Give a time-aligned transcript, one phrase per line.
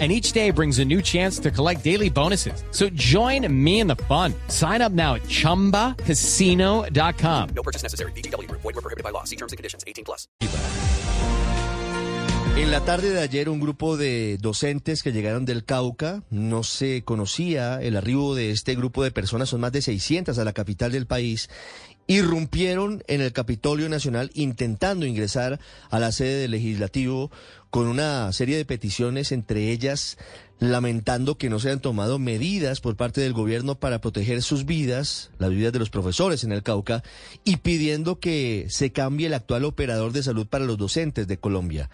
[0.00, 2.64] and each day brings a new chance to collect daily bonuses.
[2.72, 4.34] So join me in the fun.
[4.48, 7.48] Sign up now at ChumbaCasino.com.
[7.54, 8.10] No purchase necessary.
[8.16, 8.50] BGW.
[8.50, 9.22] Void were prohibited by law.
[9.22, 9.84] See terms and conditions.
[9.86, 10.26] 18 plus.
[12.56, 17.02] En la tarde de ayer, un grupo de docentes que llegaron del Cauca, no se
[17.02, 20.92] conocía el arribo de este grupo de personas, son más de 600 a la capital
[20.92, 21.50] del país,
[22.06, 27.30] irrumpieron en el Capitolio Nacional intentando ingresar a la sede del legislativo
[27.70, 30.16] con una serie de peticiones, entre ellas
[30.60, 35.30] lamentando que no se han tomado medidas por parte del gobierno para proteger sus vidas,
[35.38, 37.02] las vidas de los profesores en el Cauca,
[37.44, 41.90] y pidiendo que se cambie el actual operador de salud para los docentes de Colombia.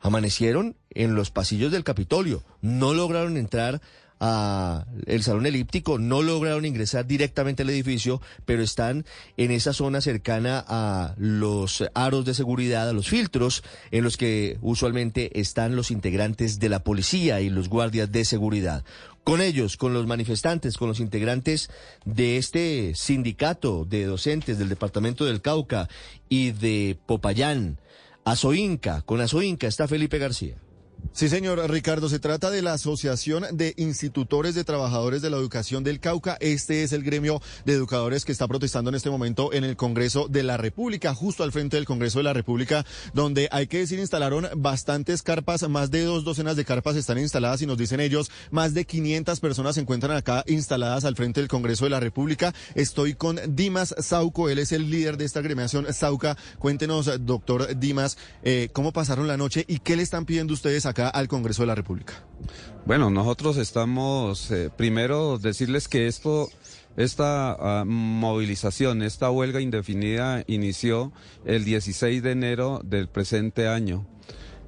[0.00, 3.80] Amanecieron en los pasillos del Capitolio, no lograron entrar
[4.26, 9.04] a el salón elíptico, no lograron ingresar directamente al edificio, pero están
[9.36, 14.56] en esa zona cercana a los aros de seguridad, a los filtros en los que
[14.62, 18.82] usualmente están los integrantes de la policía y los guardias de seguridad.
[19.24, 21.68] Con ellos, con los manifestantes, con los integrantes
[22.06, 25.90] de este sindicato de docentes del departamento del Cauca
[26.30, 27.78] y de Popayán,
[28.24, 30.56] Azoinca, con Azoinca está Felipe García.
[31.12, 35.84] Sí, señor Ricardo, se trata de la Asociación de Institutores de Trabajadores de la Educación
[35.84, 36.36] del Cauca.
[36.40, 40.26] Este es el gremio de educadores que está protestando en este momento en el Congreso
[40.28, 44.00] de la República, justo al frente del Congreso de la República, donde hay que decir
[44.00, 48.30] instalaron bastantes carpas, más de dos docenas de carpas están instaladas y nos dicen ellos,
[48.50, 52.52] más de 500 personas se encuentran acá instaladas al frente del Congreso de la República.
[52.74, 56.36] Estoy con Dimas Sauco, él es el líder de esta gremiación Sauca.
[56.58, 61.28] Cuéntenos, doctor Dimas, eh, cómo pasaron la noche y qué le están pidiendo ustedes al
[61.28, 62.14] Congreso de la República?
[62.86, 66.48] Bueno, nosotros estamos, eh, primero decirles que esto,
[66.96, 71.12] esta uh, movilización, esta huelga indefinida inició
[71.44, 74.06] el 16 de enero del presente año.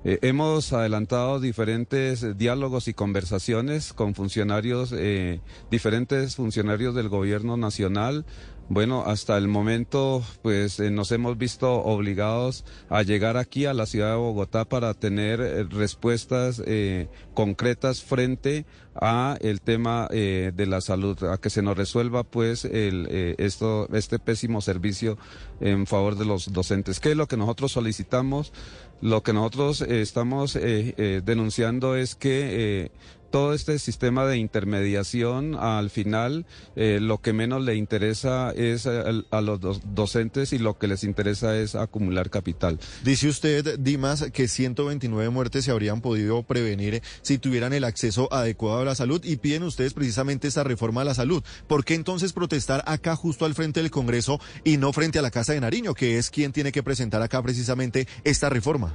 [0.09, 8.25] Eh, hemos adelantado diferentes diálogos y conversaciones con funcionarios, eh, diferentes funcionarios del gobierno nacional,
[8.69, 13.87] bueno, hasta el momento, pues eh, nos hemos visto obligados a llegar aquí a la
[13.87, 18.67] ciudad de Bogotá para tener eh, respuestas eh, concretas frente
[19.01, 24.19] a el tema de la salud, a que se nos resuelva, pues, el, esto, este
[24.19, 25.19] pésimo servicio
[25.61, 26.99] en favor de los docentes.
[26.99, 28.55] ¿Qué es lo que nosotros solicitamos?
[29.01, 32.91] Lo que nosotros estamos denunciando es que
[33.31, 39.41] todo este sistema de intermediación, al final, eh, lo que menos le interesa es a,
[39.41, 39.61] los
[39.95, 42.79] docentes y lo que les interesa es acumular capital.
[43.05, 48.81] Dice usted, Dimas, que 129 muertes se habrían podido prevenir si tuvieran el acceso adecuado
[48.81, 51.43] a la salud y piden ustedes precisamente esta reforma a la salud.
[51.67, 55.31] ¿Por qué entonces protestar acá justo al frente del Congreso y no frente a la
[55.31, 58.86] Casa de Nariño, que es quien tiene que presentar acá precisamente esta reforma?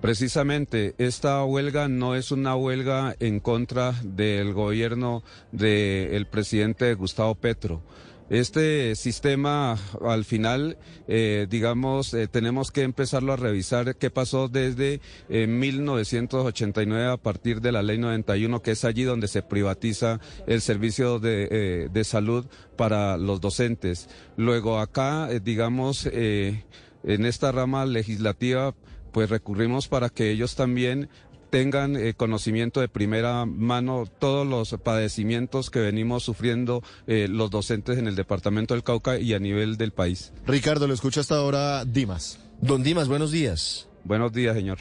[0.00, 7.82] Precisamente, esta huelga no es una huelga en contra del gobierno del presidente Gustavo Petro.
[8.30, 10.78] Este sistema, al final,
[11.08, 17.60] eh, digamos, eh, tenemos que empezarlo a revisar qué pasó desde 1989 eh, a partir
[17.60, 22.46] de la ley 91, que es allí donde se privatiza el servicio de, de salud
[22.76, 24.08] para los docentes.
[24.38, 28.74] Luego acá, digamos, en esta rama legislativa,
[29.14, 31.08] pues recurrimos para que ellos también
[31.48, 37.96] tengan eh, conocimiento de primera mano todos los padecimientos que venimos sufriendo eh, los docentes
[37.96, 40.32] en el departamento del Cauca y a nivel del país.
[40.48, 42.40] Ricardo, lo escucha hasta ahora Dimas.
[42.60, 43.88] Don Dimas, buenos días.
[44.02, 44.78] Buenos días, señor.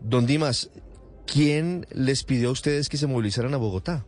[0.00, 0.70] Don Dimas,
[1.24, 4.04] ¿quién les pidió a ustedes que se movilizaran a Bogotá?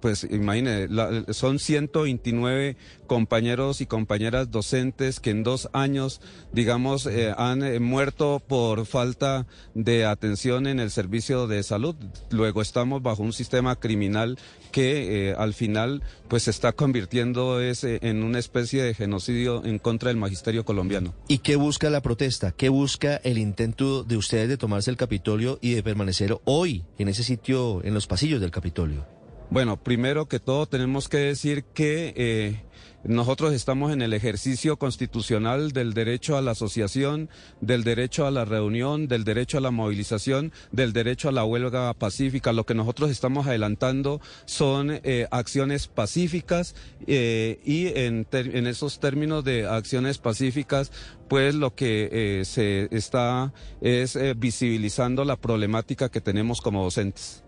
[0.00, 0.88] Pues imagine,
[1.32, 2.76] son 129
[3.06, 6.20] compañeros y compañeras docentes que en dos años,
[6.52, 11.94] digamos, eh, han eh, muerto por falta de atención en el servicio de salud.
[12.30, 14.38] Luego estamos bajo un sistema criminal
[14.72, 19.78] que eh, al final pues se está convirtiendo ese en una especie de genocidio en
[19.78, 21.14] contra del magisterio colombiano.
[21.28, 22.52] ¿Y qué busca la protesta?
[22.52, 27.08] ¿Qué busca el intento de ustedes de tomarse el Capitolio y de permanecer hoy en
[27.08, 29.06] ese sitio, en los pasillos del Capitolio?
[29.50, 32.62] Bueno, primero que todo tenemos que decir que eh,
[33.04, 37.30] nosotros estamos en el ejercicio constitucional del derecho a la asociación,
[37.60, 41.94] del derecho a la reunión, del derecho a la movilización, del derecho a la huelga
[41.94, 42.52] pacífica.
[42.52, 46.74] Lo que nosotros estamos adelantando son eh, acciones pacíficas
[47.06, 50.90] eh, y en, en, esos términos de acciones pacíficas,
[51.28, 57.44] pues lo que eh, se está es visibilizando la problemática que tenemos como docentes.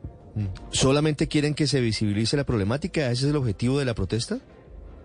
[0.70, 3.10] ¿Solamente quieren que se visibilice la problemática?
[3.10, 4.38] ¿Ese es el objetivo de la protesta?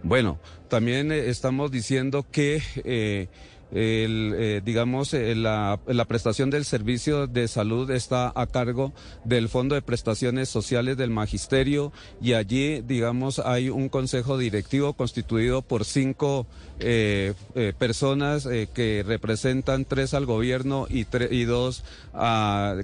[0.04, 3.28] Bueno, también eh, estamos diciendo que eh,
[3.76, 5.78] el, eh, digamos, eh, la,
[6.08, 8.94] prestación del servicio de salud está a cargo
[9.26, 11.92] del Fondo de Prestaciones Sociales del Magisterio
[12.22, 16.48] y allí, digamos, hay un consejo directivo constituido por cinco
[16.80, 17.34] eh,
[17.78, 21.84] personas que representan tres al gobierno y, y dos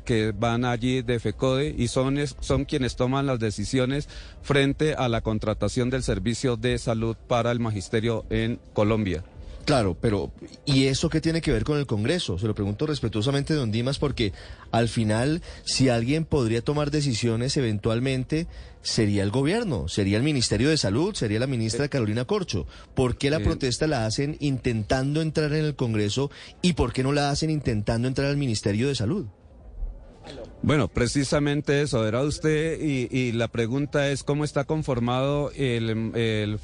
[0.05, 4.09] que van allí de FECODE y son, son quienes toman las decisiones
[4.41, 9.23] frente a la contratación del servicio de salud para el magisterio en Colombia.
[9.65, 10.31] Claro, pero
[10.65, 12.37] ¿y eso qué tiene que ver con el Congreso?
[12.37, 14.33] Se lo pregunto respetuosamente, don Dimas, porque
[14.71, 18.47] al final, si alguien podría tomar decisiones eventualmente,
[18.81, 22.65] sería el gobierno, sería el Ministerio de Salud, sería la ministra Carolina Corcho.
[22.95, 26.31] ¿Por qué la protesta la hacen intentando entrar en el Congreso
[26.61, 29.27] y por qué no la hacen intentando entrar al Ministerio de Salud?
[30.61, 36.59] Bueno, precisamente eso, era usted, y, la pregunta es cómo está conformado el, el,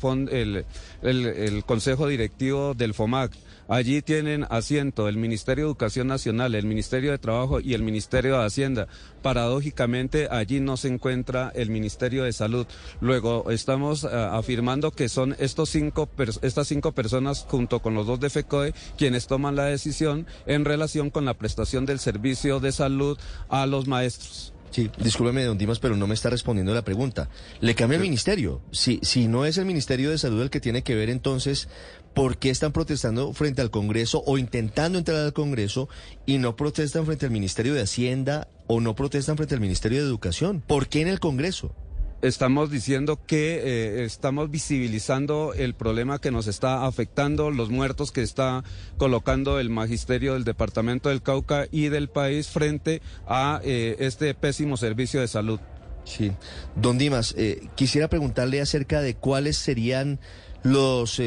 [1.01, 3.31] el, el Consejo Directivo del FOMAC.
[3.69, 8.39] Allí tienen asiento el Ministerio de Educación Nacional, el Ministerio de Trabajo y el Ministerio
[8.39, 8.87] de Hacienda.
[9.21, 12.65] Paradójicamente, allí no se encuentra el Ministerio de Salud.
[13.01, 16.07] Luego, estamos uh, afirmando que son estos cinco
[16.41, 21.09] estas cinco personas, junto con los dos de FECOE, quienes toman la decisión en relación
[21.09, 23.17] con la prestación del servicio de salud
[23.49, 24.53] a los maestros.
[24.71, 27.29] Sí, discúlpeme, don Dimas, pero no me está respondiendo la pregunta.
[27.61, 28.61] Le cambia el ministerio.
[28.71, 31.69] Si, si no es el Ministerio de Salud el que tiene que ver, entonces,
[32.13, 35.89] ¿por qué están protestando frente al Congreso o intentando entrar al Congreso
[36.25, 40.05] y no protestan frente al Ministerio de Hacienda o no protestan frente al Ministerio de
[40.05, 40.61] Educación?
[40.65, 41.73] ¿Por qué en el Congreso?
[42.21, 48.21] Estamos diciendo que eh, estamos visibilizando el problema que nos está afectando, los muertos que
[48.21, 48.63] está
[48.97, 54.77] colocando el magisterio del departamento del Cauca y del país frente a eh, este pésimo
[54.77, 55.59] servicio de salud.
[56.05, 56.31] Sí.
[56.75, 60.19] Don Dimas, eh, quisiera preguntarle acerca de cuáles serían
[60.63, 61.21] los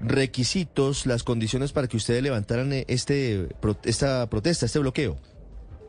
[0.00, 3.48] requisitos, las condiciones para que ustedes levantaran este,
[3.84, 5.18] esta protesta, este bloqueo.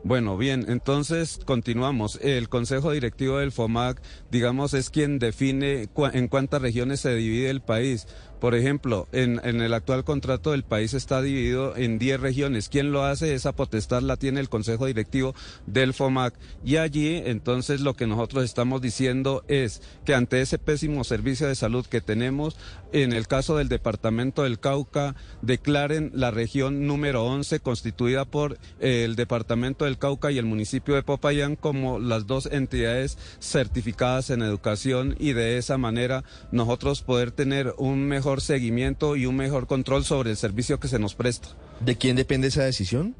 [0.04, 2.20] Bueno, bien, entonces continuamos.
[2.22, 4.00] El Consejo Directivo del FOMAC,
[4.30, 8.06] digamos, es quien define en cuántas regiones se divide el país.
[8.40, 12.68] Por ejemplo, en, el actual contrato del país está dividido en 10 regiones.
[12.68, 13.34] ¿Quién lo hace?
[13.34, 15.34] Esa potestad la tiene el Consejo Directivo
[15.66, 16.34] del FOMAC.
[16.64, 21.54] Y allí, entonces, lo que nosotros estamos diciendo es que ante ese pésimo servicio de
[21.54, 22.56] salud que tenemos,
[22.92, 29.16] en el caso del Departamento del Cauca, declaren la región número 11 constituida por el
[29.16, 35.16] Departamento del Cauca y el municipio de Popayán como las dos entidades certificadas en educación
[35.18, 40.30] y de esa manera nosotros poder tener un mejor seguimiento y un mejor control sobre
[40.30, 41.48] el servicio que se nos presta.
[41.80, 43.14] ¿De quién depende esa decisión?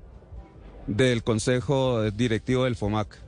[0.87, 3.19] Del Consejo Directivo del FOMAC.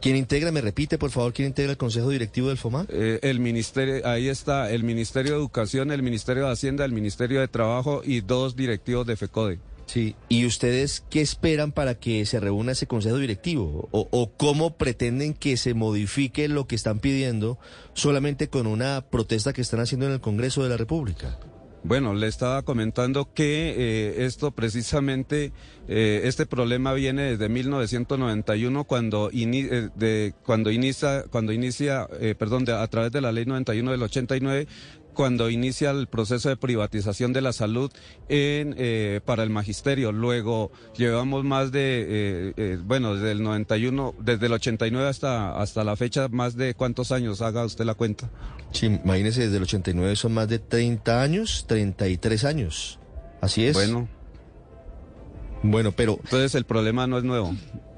[0.00, 0.52] ¿Quién integra?
[0.52, 2.90] Me repite, por favor, ¿quién integra el Consejo Directivo del FOMAC?
[2.90, 7.40] Eh, el Ministerio, ahí está, el Ministerio de Educación, el Ministerio de Hacienda, el Ministerio
[7.40, 9.58] de Trabajo y dos directivos de FECODE.
[9.86, 13.88] Sí, ¿y ustedes qué esperan para que se reúna ese consejo directivo?
[13.90, 17.58] ¿O, ¿O, cómo pretenden que se modifique lo que están pidiendo
[17.92, 21.38] solamente con una protesta que están haciendo en el Congreso de la República?
[21.86, 25.52] Bueno, le estaba comentando que eh, esto precisamente,
[25.86, 32.08] eh, este problema viene desde 1991 cuando, eh, de, cuando inicia, cuando inicia
[32.38, 34.66] perdón, a través de la ley 91 del 89,
[35.14, 37.90] cuando inicia el proceso de privatización de la salud
[38.28, 40.12] en, eh, para el magisterio.
[40.12, 45.84] Luego llevamos más de, eh, eh, bueno, desde el 91, desde el 89 hasta, hasta
[45.84, 48.30] la fecha, más de cuántos años, haga usted la cuenta.
[48.72, 52.98] Sí, imagínese, desde el 89 son más de 30 años, 33 años.
[53.40, 53.74] Así es.
[53.74, 54.08] Bueno.
[55.62, 56.18] Bueno, pero...
[56.22, 57.54] Entonces el problema no es nuevo.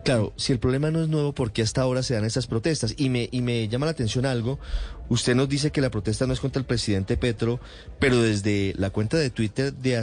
[0.07, 2.95] Claro, si el problema no es nuevo, ¿por qué hasta ahora se dan estas protestas?
[2.97, 4.61] Y me, y me llama la atención algo.
[5.09, 7.59] Usted nos dice que la protesta no es contra el presidente Petro,
[7.99, 10.01] pero desde la cuenta de Twitter de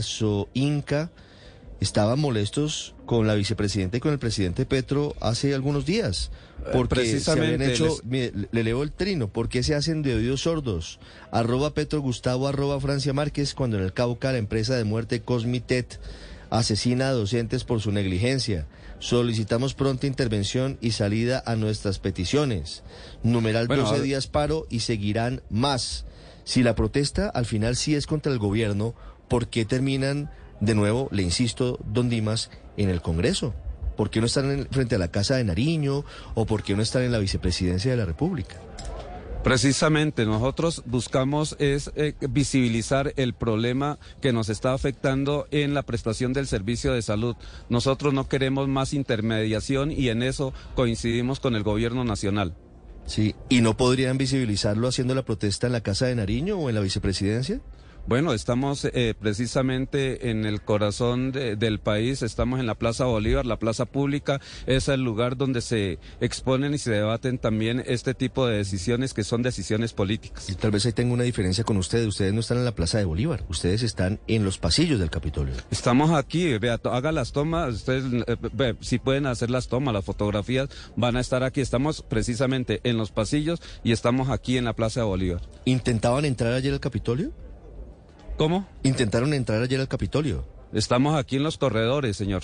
[0.55, 1.09] Inca
[1.79, 6.31] estaban molestos con la vicepresidenta y con el presidente Petro hace algunos días.
[6.73, 10.99] Porque Precisamente se hecho, le leo el trino, ¿por qué se hacen de oídos sordos?
[11.31, 15.97] Arroba Petro Gustavo, arroba Francia Márquez, cuando en el Cauca la empresa de muerte Cosmitet
[16.59, 18.67] asesina a docentes por su negligencia.
[18.99, 22.83] Solicitamos pronta intervención y salida a nuestras peticiones.
[23.23, 26.05] Numeral Bueno, 12 ahora- días paro y seguirán más.
[26.45, 28.93] Si la protesta al final sí es contra el gobierno,
[29.27, 30.29] ¿por qué terminan
[30.59, 33.53] de nuevo, le insisto, don Dimas, en el Congreso?
[33.97, 36.03] ¿Por qué no están en- frente a la Casa de Nariño
[36.35, 38.55] o por qué no están en la vicepresidencia de la República?
[39.43, 46.31] Precisamente, nosotros buscamos es eh, visibilizar el problema que nos está afectando en la prestación
[46.31, 47.35] del servicio de salud.
[47.67, 52.55] Nosotros no queremos más intermediación y en eso coincidimos con el gobierno nacional.
[53.05, 56.75] Sí, ¿y no podrían visibilizarlo haciendo la protesta en la Casa de Nariño o en
[56.75, 57.59] la vicepresidencia?
[58.05, 63.45] Bueno, estamos eh, precisamente en el corazón de- del país, estamos en la Plaza Bolívar,
[63.45, 68.45] la plaza pública es el lugar donde se exponen y se debaten también este tipo
[68.45, 70.49] de decisiones que son decisiones políticas.
[70.49, 72.05] Y tal vez ahí tengo una diferencia con ustedes.
[72.07, 75.53] Ustedes no están en la Plaza de Bolívar, ustedes están en los pasillos del Capitolio.
[75.71, 80.03] Estamos aquí, vea, haga las tomas, ustedes eh, ve, si pueden hacer las tomas, las
[80.03, 80.67] fotografías
[80.97, 81.61] van a estar aquí.
[81.61, 85.41] Estamos precisamente en los pasillos y estamos aquí en la Plaza de Bolívar.
[85.63, 87.31] ¿Intentaban entrar ayer al Capitolio?
[88.37, 88.67] ¿Cómo?
[88.81, 90.45] ¿Intentaron entrar ayer al Capitolio?
[90.73, 92.43] Estamos aquí en los corredores, señor.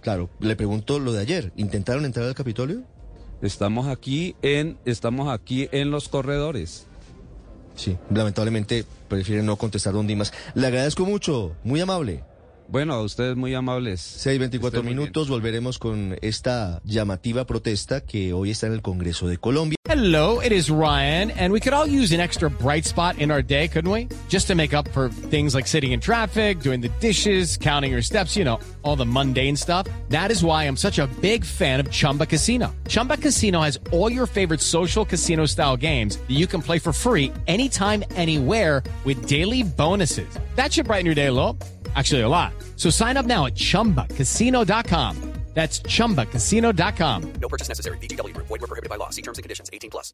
[0.00, 1.52] Claro, le pregunto lo de ayer.
[1.56, 2.82] ¿Intentaron entrar al Capitolio?
[3.42, 6.86] Estamos aquí en, estamos aquí en los corredores.
[7.74, 10.32] Sí, lamentablemente prefieren no contestar don Dimas.
[10.54, 12.22] Le agradezco mucho, muy amable.
[12.68, 14.00] Bueno, a ustedes muy amables.
[14.24, 19.38] 6.24 Estén minutos, volveremos con esta llamativa protesta que hoy está en el Congreso de
[19.38, 19.76] Colombia.
[19.86, 23.42] Hello, it is Ryan, and we could all use an extra bright spot in our
[23.42, 24.08] day, couldn't we?
[24.28, 28.02] Just to make up for things like sitting in traffic, doing the dishes, counting your
[28.02, 29.86] steps, you know, all the mundane stuff.
[30.08, 32.74] That is why I'm such a big fan of Chumba Casino.
[32.88, 36.92] Chumba Casino has all your favorite social casino style games that you can play for
[36.92, 40.28] free anytime, anywhere with daily bonuses.
[40.56, 41.56] That should brighten your day a little.
[41.94, 42.52] Actually, a lot.
[42.76, 45.34] So sign up now at chumbacasino.com.
[45.54, 47.32] That's chumbacasino.com.
[47.40, 47.98] No purchase necessary.
[47.98, 48.48] Group.
[48.48, 49.10] Void were prohibited by law.
[49.10, 49.70] See terms and conditions.
[49.72, 50.12] 18 plus.